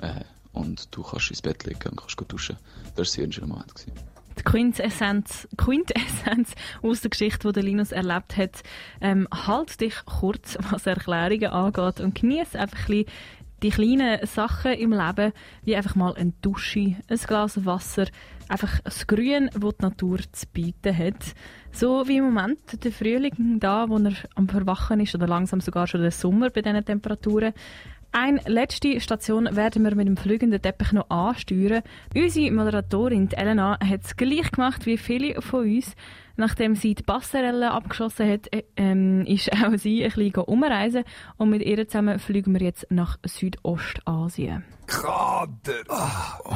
äh, 0.00 0.20
und 0.52 0.94
du 0.94 1.02
kannst 1.02 1.30
ins 1.30 1.42
Bett 1.42 1.64
legen 1.64 1.88
und 1.90 1.96
kannst 1.96 2.16
duschen. 2.28 2.56
Das 2.94 2.98
war 2.98 3.04
sehr 3.04 3.24
ein 3.24 3.32
schöner 3.32 3.48
Moment. 3.48 3.74
Gewesen 3.74 4.13
die 4.38 4.42
Quintessenz, 4.42 5.48
Quintessenz 5.56 6.54
aus 6.82 7.00
der 7.00 7.10
Geschichte, 7.10 7.52
die 7.52 7.60
Linus 7.60 7.92
erlebt 7.92 8.36
hat. 8.36 8.62
Ähm, 9.00 9.28
halt 9.32 9.80
dich 9.80 9.94
kurz, 10.04 10.56
was 10.70 10.86
Erklärungen 10.86 11.50
angeht 11.50 12.00
und 12.00 12.14
genieße 12.14 12.58
einfach 12.58 12.88
ein 12.88 13.04
die 13.62 13.70
kleinen 13.70 14.26
Sachen 14.26 14.72
im 14.72 14.92
Leben, 14.92 15.32
wie 15.64 15.74
einfach 15.74 15.94
mal 15.94 16.14
eine 16.14 16.34
Dusche, 16.42 16.96
ein 17.08 17.18
Glas 17.26 17.64
Wasser, 17.64 18.04
einfach 18.46 18.80
das 18.80 19.06
Grün, 19.06 19.48
das 19.54 19.76
die 19.76 19.82
Natur 19.82 20.18
zu 20.32 20.46
bieten 20.52 20.96
hat. 20.96 21.34
So 21.72 22.06
wie 22.06 22.18
im 22.18 22.24
Moment 22.24 22.84
der 22.84 22.92
Frühling 22.92 23.58
da, 23.60 23.88
wo 23.88 23.96
er 23.96 24.12
am 24.34 24.48
Verwachen 24.48 25.00
ist, 25.00 25.14
oder 25.14 25.26
langsam 25.26 25.60
sogar 25.60 25.86
schon 25.86 26.02
der 26.02 26.10
Sommer 26.10 26.50
bei 26.50 26.60
diesen 26.60 26.84
Temperaturen. 26.84 27.54
Eine 28.16 28.40
letzte 28.46 29.00
Station 29.00 29.56
werden 29.56 29.82
wir 29.82 29.96
mit 29.96 30.06
dem 30.06 30.16
fliegenden 30.16 30.62
Teppich 30.62 30.92
noch 30.92 31.10
ansteuern. 31.10 31.82
Unsere 32.14 32.52
Moderatorin 32.52 33.28
Elena 33.32 33.76
hat 33.84 34.04
es 34.04 34.16
gleich 34.16 34.52
gemacht 34.52 34.86
wie 34.86 34.98
viele 34.98 35.42
von 35.42 35.62
uns. 35.64 35.96
Nachdem 36.36 36.76
sie 36.76 36.94
die 36.94 37.02
Passerelle 37.02 37.72
abgeschossen 37.72 38.30
hat, 38.30 38.52
äh, 38.52 38.62
ähm, 38.76 39.26
ist 39.26 39.52
auch 39.64 39.76
sie 39.76 40.04
ein 40.04 40.12
bisschen 40.12 40.44
umreisen 40.44 41.02
und 41.38 41.50
mit 41.50 41.62
ihr 41.62 41.88
zusammen 41.88 42.20
fliegen 42.20 42.54
wir 42.54 42.62
jetzt 42.62 42.86
nach 42.88 43.18
Südostasien. 43.26 44.62
Kader! 44.86 45.82
Oh. 45.88 46.54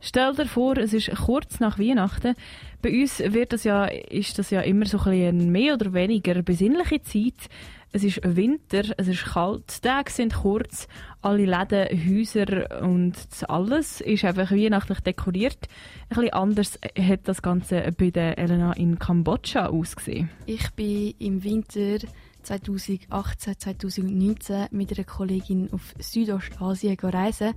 Stell 0.00 0.34
dir 0.34 0.46
vor, 0.46 0.76
es 0.76 0.92
ist 0.92 1.10
kurz 1.24 1.60
nach 1.60 1.78
Weihnachten. 1.78 2.34
Bei 2.82 2.90
uns 2.90 3.18
wird 3.18 3.52
das 3.52 3.64
ja, 3.64 3.84
ist 3.84 4.38
das 4.38 4.50
ja 4.50 4.60
immer 4.60 4.86
so 4.86 4.98
ein 4.98 5.10
bisschen 5.10 5.52
mehr 5.52 5.74
oder 5.74 5.92
weniger 5.92 6.40
besinnliche 6.42 7.02
Zeit. 7.02 7.48
Es 7.90 8.04
ist 8.04 8.20
Winter, 8.22 8.82
es 8.98 9.08
ist 9.08 9.24
kalt, 9.24 9.78
die 9.78 9.88
Tage 9.88 10.10
sind 10.10 10.34
kurz, 10.34 10.88
alle 11.22 11.46
Läden, 11.46 11.88
Häuser 11.88 12.82
und 12.82 13.16
alles 13.48 14.02
ist 14.02 14.26
einfach 14.26 14.50
weihnachtlich 14.50 15.00
dekoriert. 15.00 15.68
Ein 16.10 16.16
bisschen 16.16 16.32
anders 16.34 16.78
hat 16.98 17.20
das 17.24 17.40
Ganze 17.40 17.90
bei 17.96 18.10
der 18.10 18.36
Elena 18.36 18.74
in 18.74 18.98
Kambodscha 18.98 19.66
ausgesehen. 19.66 20.28
Ich 20.44 20.70
bin 20.72 21.14
im 21.18 21.42
Winter 21.42 22.06
2018, 22.42 23.58
2019 23.58 24.66
mit 24.70 24.96
einer 24.96 25.04
Kollegin 25.04 25.72
auf 25.72 25.94
Südostasien 25.98 26.98
reisen. 27.00 27.54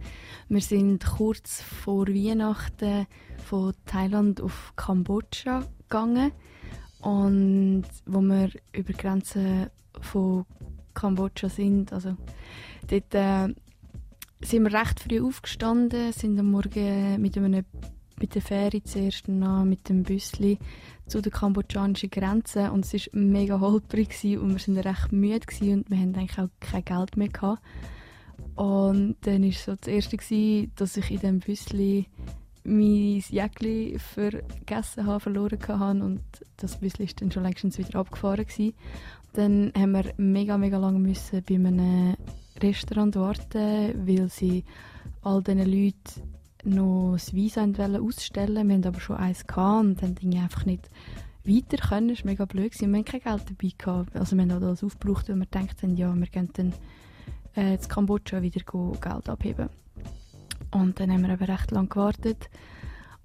Wir 0.47 0.61
sind 0.61 1.05
kurz 1.05 1.61
vor 1.61 2.07
Weihnachten 2.07 3.05
von 3.45 3.73
Thailand 3.85 4.39
auf 4.39 4.73
Kambodscha 4.77 5.65
gegangen. 5.89 6.31
Und 7.01 7.83
wo 8.05 8.21
wir 8.21 8.49
über 8.73 8.93
die 8.93 8.97
Grenze 8.97 9.71
von 9.99 10.45
Kambodscha 10.93 11.49
sind. 11.49 11.93
Also 11.93 12.15
dort 12.87 13.13
äh, 13.15 13.53
sind 14.41 14.63
wir 14.63 14.79
recht 14.79 14.99
früh 14.99 15.21
aufgestanden, 15.21 16.11
sind 16.13 16.39
am 16.39 16.51
Morgen 16.51 17.21
mit, 17.21 17.37
einem, 17.37 17.65
mit 18.19 18.35
der 18.35 18.41
Fähre 18.41 18.83
zuerst 18.83 19.27
nach, 19.27 19.63
mit 19.63 19.87
dem 19.89 20.03
Büssli 20.03 20.57
zu 21.07 21.21
der 21.21 21.31
kambodschanischen 21.31 22.09
Grenze 22.09 22.71
und 22.71 22.85
es 22.85 22.93
war 22.93 23.19
mega 23.19 23.59
holprig 23.59 24.09
und 24.23 24.51
wir 24.51 24.59
sind 24.59 24.77
recht 24.77 25.11
müde 25.11 25.45
und 25.61 25.89
wir 25.89 25.97
hatten 25.97 26.15
eigentlich 26.15 26.39
auch 26.39 26.49
kein 26.59 26.85
Geld 26.85 27.17
mehr 27.17 27.29
gehabt. 27.29 27.61
Und 28.55 29.15
dann 29.21 29.43
war 29.43 29.51
so 29.51 29.75
das 29.75 29.87
erste, 29.87 30.17
gewesen, 30.17 30.71
dass 30.75 30.97
ich 30.97 31.09
in 31.11 31.19
diesem 31.19 31.39
Büssli 31.39 32.07
mein 32.63 33.23
Jäckli 33.29 33.97
vergessen 33.97 35.05
habe, 35.05 35.19
verloren 35.19 35.59
habe 35.67 36.03
und 36.03 36.21
das 36.57 36.77
Büssli 36.77 37.05
ist 37.05 37.21
dann 37.21 37.31
schon 37.31 37.43
längst 37.43 37.77
wieder 37.77 37.99
abgefahren 37.99 38.45
gewesen. 38.45 38.73
Dann 39.33 39.71
haben 39.75 39.91
wir 39.93 40.13
mega, 40.17 40.57
mega 40.57 40.77
lange 40.77 40.99
müssen 40.99 41.43
bei 41.43 41.55
einem 41.55 42.15
Restaurant 42.61 43.15
warten, 43.15 44.07
weil 44.07 44.29
sie 44.29 44.65
all 45.21 45.41
diesen 45.41 45.65
Leuten 45.65 46.31
noch 46.63 47.13
das 47.13 47.33
Visa 47.33 47.63
ausstellen 47.63 48.67
Wir 48.67 48.75
haben 48.75 48.85
aber 48.85 48.99
schon 48.99 49.17
eins 49.17 49.47
gehabt 49.47 49.85
und 49.85 50.01
dann 50.01 50.15
Dinge 50.15 50.41
einfach 50.41 50.65
nicht 50.65 50.89
weiter 51.43 51.77
können. 51.77 52.09
Das 52.09 52.19
war 52.19 52.25
mega 52.25 52.45
blöd. 52.45 52.71
Gewesen. 52.71 52.91
Wir 52.91 52.97
haben 52.97 53.05
kein 53.05 53.21
Geld 53.21 53.49
dabei 53.49 53.73
gehabt. 53.77 54.15
Also 54.15 54.35
wir 54.35 54.43
haben 54.43 54.51
alles 54.51 54.83
aufgebraucht, 54.83 55.29
weil 55.29 55.37
wir 55.37 55.45
gedacht 55.45 55.81
haben, 55.81 55.95
ja, 55.95 56.13
wir 56.13 56.27
können 56.27 56.49
dann 56.53 56.73
äh, 57.55 57.75
in 57.75 57.87
Kambodscha 57.87 58.41
wieder 58.41 58.61
Geld 58.61 59.29
abheben. 59.29 59.69
Und 60.71 60.99
dann 60.99 61.11
haben 61.11 61.23
wir 61.23 61.33
aber 61.33 61.47
recht 61.47 61.71
lange 61.71 61.87
gewartet. 61.87 62.49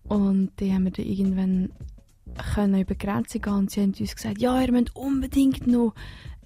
Und 0.05 0.53
dann 0.57 0.73
haben 0.73 0.85
wir 0.85 0.93
dann 0.93 1.07
irgendwann 1.07 1.71
können 2.55 2.81
über 2.81 2.95
die 2.95 3.07
Grenze 3.07 3.41
gehen 3.41 3.53
und 3.53 3.71
sie 3.71 3.81
haben 3.81 3.95
uns 3.99 4.15
gesagt, 4.15 4.41
ja, 4.41 4.61
ihr 4.61 4.73
müsst 4.73 4.95
unbedingt 4.95 5.67
noch 5.67 5.95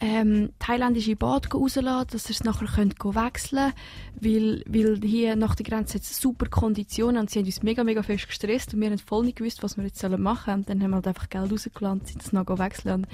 ähm, 0.00 0.50
thailändische 0.58 1.14
Bad 1.14 1.54
rauslassen, 1.54 2.08
dass 2.10 2.26
ihr 2.26 2.30
es 2.30 2.44
nachher 2.44 2.66
könnt 2.66 2.98
wechseln 2.98 3.72
könnt, 3.72 4.24
weil, 4.24 4.64
weil 4.66 5.00
hier 5.02 5.36
nach 5.36 5.54
der 5.54 5.66
Grenze 5.66 5.98
hat 5.98 6.04
super 6.04 6.46
Konditionen 6.46 7.20
und 7.20 7.30
sie 7.30 7.38
haben 7.38 7.46
uns 7.46 7.62
mega, 7.62 7.84
mega 7.84 8.02
fest 8.02 8.26
gestresst 8.26 8.72
und 8.72 8.80
wir 8.80 8.90
haben 8.90 8.98
voll 8.98 9.24
nicht 9.24 9.36
gewusst, 9.36 9.62
was 9.62 9.76
wir 9.76 9.84
jetzt 9.84 10.02
machen 10.02 10.44
sollen. 10.46 10.58
Und 10.60 10.70
dann 10.70 10.82
haben 10.82 10.90
wir 10.90 10.96
halt 10.96 11.08
einfach 11.08 11.28
Geld 11.28 11.52
rausgelassen, 11.52 12.06
sind 12.06 12.22
es 12.22 12.32
noch 12.32 12.46
wechseln 12.58 12.94
und 12.94 13.08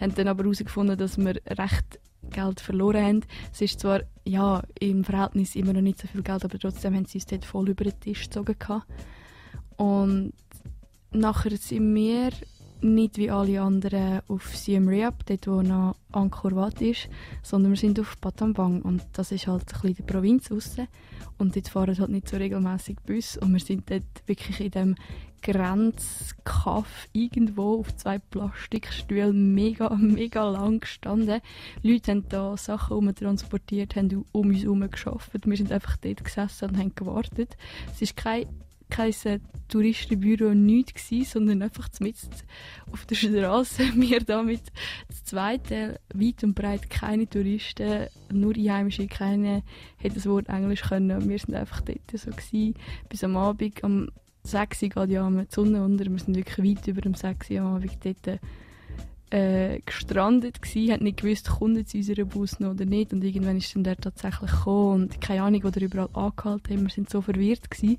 haben 0.00 0.14
dann 0.16 0.28
aber 0.28 0.42
herausgefunden, 0.42 0.98
dass 0.98 1.16
wir 1.16 1.40
recht 1.46 2.00
Geld 2.30 2.60
verloren 2.60 3.04
haben. 3.04 3.20
Es 3.52 3.60
ist 3.60 3.80
zwar 3.80 4.00
ja, 4.24 4.62
im 4.80 5.04
Verhältnis 5.04 5.54
immer 5.54 5.72
noch 5.72 5.80
nicht 5.80 6.00
so 6.00 6.08
viel 6.08 6.22
Geld, 6.22 6.44
aber 6.44 6.58
trotzdem 6.58 6.94
haben 6.94 7.04
sie 7.04 7.18
uns 7.18 7.26
dort 7.26 7.44
voll 7.44 7.68
über 7.68 7.84
den 7.84 8.00
Tisch 8.00 8.24
gezogen. 8.24 8.56
Und 9.76 10.32
nachher 11.12 11.56
sind 11.56 11.94
wir 11.94 12.30
nicht 12.80 13.16
wie 13.16 13.30
alle 13.30 13.60
anderen 13.60 14.20
auf 14.28 14.56
Siem 14.56 14.88
Reap, 14.88 15.24
dort 15.26 15.46
wo 15.46 15.62
noch 15.62 15.96
Angkor 16.10 16.56
Wat 16.56 16.80
ist, 16.80 17.08
sondern 17.42 17.72
wir 17.72 17.78
sind 17.78 18.00
auf 18.00 18.16
Battambang 18.18 18.82
und 18.82 19.02
das 19.12 19.30
ist 19.30 19.46
halt 19.46 19.62
ein 19.62 19.66
bisschen 19.66 19.94
die 19.94 20.02
Provinz 20.02 20.50
raus 20.50 20.76
und 21.38 21.54
dort 21.54 21.68
fahren 21.68 21.98
halt 21.98 22.10
nicht 22.10 22.28
so 22.28 22.36
regelmäßig 22.36 22.96
Bus 23.06 23.36
und 23.36 23.52
wir 23.52 23.60
sind 23.60 23.88
dort 23.88 24.02
wirklich 24.26 24.60
in 24.60 24.70
dem 24.72 24.94
Grenzkaff 25.42 27.08
irgendwo 27.12 27.80
auf 27.80 27.96
zwei 27.96 28.18
Plastikstühlen 28.18 29.54
mega, 29.54 29.90
mega 29.96 30.48
lang 30.48 30.80
gestanden. 30.80 31.40
Leute 31.82 32.12
haben 32.12 32.28
da 32.28 32.56
Sachen 32.56 32.96
umtransportiert, 32.96 33.96
haben 33.96 34.24
um 34.32 34.48
uns 34.48 34.62
herum 34.62 34.88
geschafft. 34.88 35.30
Wir 35.44 35.56
sind 35.56 35.72
einfach 35.72 35.96
dort 35.96 36.24
gesessen 36.24 36.70
und 36.70 36.78
haben 36.78 36.94
gewartet. 36.94 37.56
Es 37.92 38.02
ist 38.02 38.16
kein 38.16 38.46
kein 38.92 39.40
Touristenbüro, 39.68 40.52
nichts 40.52 41.08
gewesen, 41.08 41.30
sondern 41.30 41.62
einfach 41.62 41.88
mit 42.00 42.16
auf 42.92 43.06
der 43.06 43.14
Straße. 43.14 43.82
Wir 43.94 44.20
da 44.20 44.42
mit 44.42 44.60
zweiten 45.24 45.96
weit 46.12 46.44
und 46.44 46.54
breit 46.54 46.90
keine 46.90 47.28
Touristen, 47.28 48.08
nur 48.30 48.54
Einheimische, 48.54 49.06
keine 49.06 49.62
hätten 49.96 50.16
das 50.16 50.26
Wort 50.26 50.50
Englisch 50.50 50.82
können. 50.82 51.26
Wir 51.26 51.38
sind 51.38 51.54
einfach 51.54 51.80
dort 51.80 52.00
so 52.14 52.30
gewesen, 52.30 52.74
bis 53.08 53.24
am 53.24 53.36
Abend, 53.36 53.82
am 53.82 54.10
6 54.44 54.82
Uhr 54.82 54.88
geht 54.90 55.10
ja 55.10 55.30
die 55.30 55.46
Sonne 55.48 55.84
unter, 55.84 56.04
wir 56.04 56.18
sind 56.18 56.36
wirklich 56.36 56.76
weit 56.76 56.86
über 56.86 57.00
dem 57.00 57.14
6 57.14 57.50
Uhr 57.50 57.60
am 57.60 57.76
Abend 57.76 57.96
dort 58.04 58.40
äh, 59.30 59.80
gestrandet 59.86 60.60
gsi, 60.60 60.88
hat 60.88 61.00
nicht 61.00 61.22
gewusst, 61.22 61.48
kommt 61.48 61.78
jetzt 61.78 61.94
unser 61.94 62.24
Bus 62.26 62.60
noch 62.60 62.72
oder 62.72 62.84
nicht 62.84 63.14
und 63.14 63.24
irgendwann 63.24 63.56
ist 63.56 63.74
dann 63.74 63.84
der 63.84 63.96
tatsächlich 63.96 64.50
gekommen 64.50 65.04
und 65.04 65.20
keine 65.22 65.44
Ahnung, 65.44 65.62
wo 65.64 65.68
er 65.68 65.80
überall 65.80 66.10
angehalten 66.12 66.76
haben, 66.76 66.82
wir 66.82 66.90
sind 66.90 67.08
so 67.08 67.22
verwirrt 67.22 67.70
gewesen. 67.70 67.96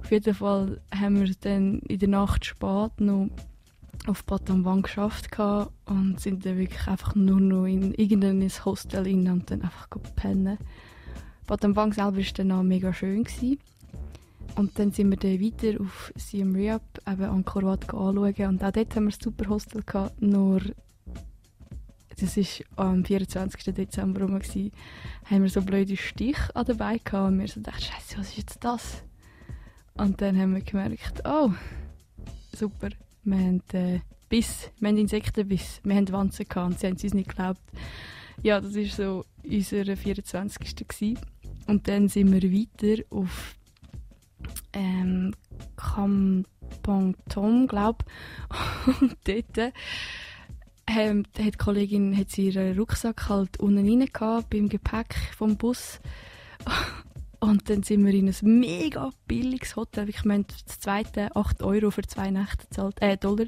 Auf 0.00 0.10
jeden 0.10 0.34
Fall 0.34 0.80
haben 0.94 1.20
wir 1.20 1.34
dann 1.40 1.80
in 1.80 1.98
der 1.98 2.08
Nacht 2.08 2.46
spät 2.46 3.00
noch 3.00 3.28
auf 4.06 4.24
Batamwang 4.24 4.82
geschafft 4.82 5.28
und 5.86 6.20
sind 6.20 6.46
dann 6.46 6.56
wirklich 6.56 6.86
einfach 6.86 7.14
nur 7.14 7.40
noch 7.40 7.66
in 7.66 7.92
irgendein 7.94 8.48
Hostel 8.64 9.02
rein 9.02 9.28
und 9.28 9.50
dann 9.50 9.62
einfach 9.62 9.88
pennen. 10.16 10.58
Batamwang 11.46 11.92
selber 11.92 12.18
war 12.18 12.24
dann 12.34 12.52
auch 12.52 12.62
mega 12.62 12.92
schön. 12.92 13.24
Gewesen. 13.24 13.58
Und 14.56 14.78
dann 14.78 14.92
sind 14.92 15.10
wir 15.10 15.16
dann 15.16 15.40
weiter 15.40 15.80
auf 15.80 16.12
Siem 16.16 16.54
Reap, 16.54 16.82
eben 17.06 17.24
Angkor 17.24 17.62
Wat 17.62 17.84
anschauen 17.94 18.48
und 18.48 18.64
auch 18.64 18.72
dort 18.72 18.96
haben 18.96 19.04
wir 19.04 19.12
ein 19.12 19.22
super 19.22 19.48
Hostel 19.48 19.82
gehabt, 19.84 20.20
nur 20.20 20.60
das 22.18 22.36
war 22.36 22.86
am 22.86 23.04
24. 23.04 23.74
Dezember 23.74 24.22
rum, 24.22 24.40
haben 24.40 25.42
wir 25.42 25.48
so 25.48 25.62
blöde 25.62 25.96
Stich 25.96 26.38
an 26.54 26.66
dabei 26.66 26.98
gehabt 26.98 27.32
und 27.32 27.38
wir 27.38 27.46
so 27.46 27.60
dachten, 27.60 27.82
Scheiße, 27.82 28.18
was 28.18 28.30
ist 28.30 28.38
jetzt 28.38 28.64
das? 28.64 29.04
Und 29.98 30.22
dann 30.22 30.38
haben 30.38 30.54
wir 30.54 30.62
gemerkt, 30.62 31.22
oh, 31.24 31.50
super, 32.56 32.88
wir 33.24 33.36
haben 33.36 33.62
äh, 33.72 34.00
Biss, 34.28 34.70
wir 34.78 34.88
haben 34.88 34.96
Insektenbiss, 34.96 35.80
wir 35.82 35.96
haben 35.96 36.10
Wanzen 36.12 36.46
gehabt 36.48 36.72
und 36.72 36.78
sie 36.78 36.86
haben 36.86 36.94
es 36.94 37.04
uns 37.04 37.14
nicht 37.14 37.28
geglaubt. 37.28 37.60
Ja, 38.42 38.60
das 38.60 38.76
war 38.76 38.84
so 38.84 39.24
unser 39.44 39.96
24. 39.96 40.76
Gewesen. 40.76 41.18
Und 41.66 41.88
dann 41.88 42.08
sind 42.08 42.32
wir 42.32 42.42
weiter 42.42 43.02
auf 43.10 43.56
ähm, 44.72 45.34
Kampong 45.76 47.16
Tom, 47.28 47.66
glaube 47.66 48.04
ich. 48.86 49.00
Und 49.00 49.16
dort 49.24 49.72
ähm, 50.86 51.24
hat 51.36 51.54
die 51.54 51.58
Kollegin 51.58 52.16
hat 52.16 52.38
ihren 52.38 52.78
Rucksack 52.78 53.28
halt 53.28 53.58
unten 53.60 53.86
rein 53.86 54.06
gehabt, 54.06 54.50
beim 54.50 54.68
Gepäck 54.68 55.14
vom 55.36 55.56
Bus. 55.56 56.00
Und 57.40 57.70
dann 57.70 57.84
sind 57.84 58.04
wir 58.04 58.12
in 58.12 58.28
ein 58.28 58.36
mega 58.42 59.10
billiges 59.28 59.76
Hotel. 59.76 60.08
Ich 60.08 60.24
meine, 60.24 60.44
das 60.44 60.80
zweite 60.80 61.34
8 61.36 61.62
Euro 61.62 61.90
für 61.90 62.02
zwei 62.02 62.30
Nächte 62.30 62.68
zahlt, 62.70 63.00
äh, 63.00 63.16
Dollar. 63.16 63.46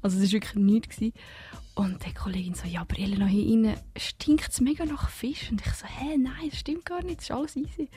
Also 0.00 0.20
das 0.20 0.28
war 0.28 0.32
wirklich 0.32 0.54
nichts. 0.54 0.96
Gewesen. 0.96 1.14
Und 1.74 2.04
die 2.04 2.12
Kollegin 2.12 2.54
so, 2.54 2.66
ja, 2.68 2.82
aber 2.82 2.98
Elena, 2.98 3.26
hier 3.26 3.46
innen 3.46 3.76
stinkt 3.96 4.50
es 4.50 4.60
mega 4.60 4.84
nach 4.84 5.08
Fisch. 5.08 5.50
Und 5.50 5.60
ich 5.64 5.72
so, 5.72 5.86
hä, 5.86 6.16
nein, 6.18 6.50
das 6.50 6.60
stimmt 6.60 6.84
gar 6.84 7.02
nicht, 7.02 7.18
das 7.18 7.24
ist 7.24 7.30
alles 7.30 7.56
easy. 7.56 7.88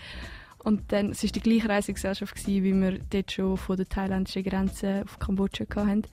Und 0.60 0.92
dann, 0.92 1.12
es 1.12 1.24
war 1.24 1.30
die 1.30 1.42
gleiche 1.42 1.70
Reisegesellschaft, 1.70 2.36
gewesen, 2.36 2.64
wie 2.64 2.74
wir 2.74 3.00
dort 3.10 3.32
schon 3.32 3.58
von 3.58 3.78
der 3.78 3.88
thailändischen 3.88 4.44
Grenze 4.44 5.04
auf 5.06 5.20
Kambodscha 5.20 5.66
hatten. 5.76 6.04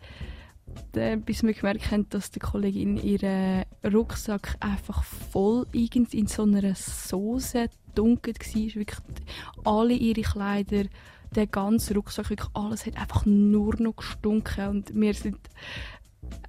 Dann, 0.92 1.22
bis 1.22 1.42
wir 1.42 1.54
gemerkt 1.54 1.90
haben, 1.90 2.08
dass 2.10 2.30
die 2.30 2.40
Kollegin 2.40 2.96
ihren 2.96 3.64
Rucksack 3.84 4.56
einfach 4.60 5.04
voll 5.04 5.66
in 5.72 6.26
so 6.26 6.42
einer 6.42 6.74
Soße 6.74 7.68
dunkel 7.94 8.34
war. 8.34 8.74
Wirklich 8.74 9.00
alle 9.64 9.94
ihre 9.94 10.22
Kleider, 10.22 10.84
der 11.34 11.46
ganze 11.46 11.94
Rucksack, 11.94 12.30
wirklich 12.30 12.50
alles 12.54 12.86
hat 12.86 12.96
einfach 12.96 13.24
nur 13.26 13.74
noch 13.80 13.96
gestunken. 13.96 14.68
Und 14.68 14.94
wir 14.94 15.14
sind 15.14 15.38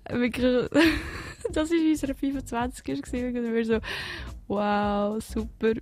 wirklich, 0.10 0.70
das 1.52 1.70
war 1.70 1.78
unser 1.78 2.16
25 2.16 2.86
er 2.86 2.96
und 3.28 3.54
wir 3.54 3.66
so, 3.66 3.80
wow, 4.48 5.24
super. 5.24 5.74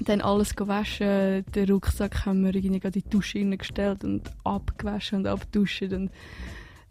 Dann 0.00 0.20
alles 0.20 0.56
gewaschen, 0.56 1.44
den 1.54 1.70
Rucksack 1.70 2.26
haben 2.26 2.44
wir 2.44 2.54
in 2.56 2.80
die 2.80 3.02
Dusche 3.02 3.44
gestellt 3.44 4.02
und 4.02 4.28
abgewaschen 4.42 5.18
und 5.18 5.26
abgeduschen 5.28 5.94
und 5.94 6.10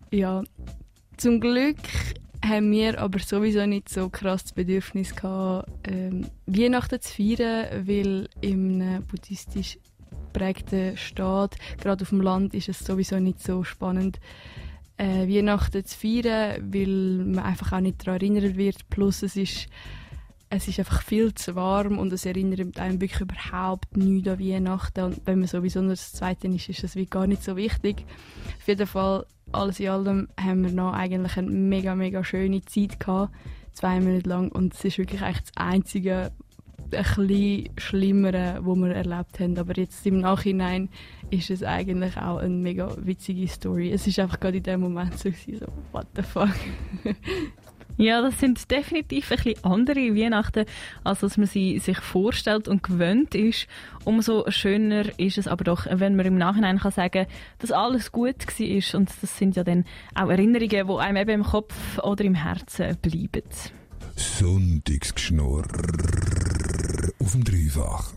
ja, 0.10 0.42
zum 1.18 1.42
Glück 1.42 1.78
haben 2.44 2.72
wir 2.72 3.00
aber 3.00 3.20
sowieso 3.20 3.66
nicht 3.66 3.90
so 3.90 4.10
krass 4.10 4.44
das 4.44 4.54
Bedürfnis 4.54 5.16
gehabt, 5.16 5.70
ähm, 5.88 6.28
Weihnachten 6.46 7.00
zu 7.00 7.14
feiern, 7.14 7.88
weil 7.88 8.30
im 8.42 9.04
buddhistisch 9.08 9.78
geprägten 10.34 10.98
Staat, 10.98 11.56
gerade 11.80 12.04
auf 12.04 12.10
dem 12.10 12.22
Land, 12.22 12.54
ist 12.54 12.70
es 12.70 12.80
sowieso 12.80 13.20
nicht 13.20 13.42
so 13.42 13.64
spannend, 13.64 14.20
äh, 14.98 15.28
Weihnachten 15.28 15.86
zu 15.86 15.98
feiern, 15.98 16.74
weil 16.74 17.26
man 17.26 17.46
einfach 17.46 17.72
auch 17.72 17.80
nicht 17.80 18.06
daran 18.06 18.20
erinnert 18.20 18.58
wird. 18.58 18.90
Plus 18.90 19.24
es 19.24 19.36
ist, 19.36 19.68
es 20.56 20.68
ist 20.68 20.80
einfach 20.80 21.02
viel 21.02 21.34
zu 21.34 21.56
warm 21.56 21.98
und 21.98 22.14
es 22.14 22.26
erinnert 22.26 22.78
einem 22.78 23.02
wirklich 23.02 23.22
überhaupt 23.22 23.98
nichts 23.98 24.28
an 24.28 24.40
Weihnachten. 24.40 25.04
Und 25.04 25.22
wenn 25.26 25.40
man 25.40 25.48
sowieso 25.48 25.82
nur 25.82 25.92
das 25.92 26.14
Zweite 26.14 26.48
ist, 26.48 26.70
ist 26.70 26.84
das 26.84 26.96
wie 26.96 27.08
gar 27.08 27.26
nicht 27.26 27.44
so 27.44 27.56
wichtig. 27.56 28.06
Auf 28.60 28.68
jeden 28.68 28.86
Fall 28.88 29.26
alles 29.52 29.80
in 29.80 29.90
allem 29.90 30.28
haben 30.40 30.64
wir 30.64 30.72
noch 30.72 30.94
eigentlich 30.94 31.38
eine 31.38 31.50
mega, 31.50 31.96
mega 31.96 32.24
schöne 32.24 32.62
Zeit 32.66 33.00
gehabt. 33.00 33.34
Zwei 33.74 34.00
Monate 34.00 34.30
lang. 34.30 34.52
Und 34.52 34.76
es 34.76 34.86
ist 34.86 35.00
wirklich 35.00 35.22
eigentlich 35.22 35.42
das 35.42 35.58
einzige, 35.58 36.32
ein 36.92 37.04
bisschen 37.04 37.70
Schlimmere, 37.78 38.60
was 38.62 38.78
wir 38.78 38.96
erlebt 38.96 39.40
haben. 39.40 39.58
Aber 39.58 39.76
jetzt 39.76 40.06
im 40.06 40.20
Nachhinein 40.20 40.90
ist 41.32 41.50
es 41.50 41.64
eigentlich 41.64 42.16
auch 42.18 42.38
eine 42.38 42.54
mega 42.54 42.96
witzige 43.00 43.48
Story. 43.48 43.92
Es 43.92 44.06
ist 44.06 44.20
einfach 44.20 44.40
gerade 44.40 44.58
in 44.58 44.64
dem 44.64 44.82
Moment 44.82 45.18
so, 45.18 45.30
so 45.32 45.66
what 45.92 46.06
the 46.16 46.22
fuck. 46.22 46.54
Ja, 47.98 48.22
das 48.22 48.40
sind 48.40 48.72
definitiv 48.72 49.32
ein 49.32 49.38
bisschen 49.38 49.64
andere 49.64 50.16
Weihnachten, 50.16 50.66
als 51.04 51.22
was 51.22 51.38
man 51.38 51.46
sie 51.46 51.80
sich 51.80 52.00
vorstellt 52.00 52.68
und 52.68 52.82
gewöhnt 52.84 53.36
ist. 53.36 53.68
Umso 54.04 54.50
schöner 54.50 55.06
ist 55.20 55.38
es 55.38 55.48
aber 55.48 55.64
doch, 55.64 55.86
wenn 55.90 56.16
man 56.16 56.26
im 56.26 56.38
Nachhinein 56.38 56.80
kann 56.80 56.92
sagen, 56.92 57.28
dass 57.60 57.72
alles 57.72 58.12
gut 58.12 58.48
war. 58.48 59.00
Und 59.00 59.10
das 59.22 59.38
sind 59.38 59.56
ja 59.56 59.64
dann 59.64 59.86
auch 60.16 60.30
Erinnerungen, 60.30 60.88
die 60.88 61.00
einem 61.00 61.18
eben 61.18 61.42
im 61.42 61.44
Kopf 61.44 62.00
oder 62.00 62.24
im 62.24 62.36
Herzen 62.36 62.98
bleiben. 63.02 63.44
Sonntagsgeschnurr 64.16 65.64
auf 67.20 67.32
dem 67.32 67.44
Dreifach. 67.44 68.14